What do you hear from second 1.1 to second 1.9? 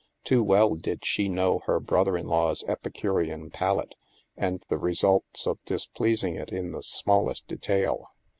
know her